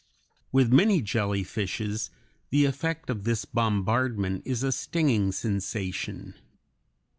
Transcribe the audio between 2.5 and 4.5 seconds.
effect of this bombardment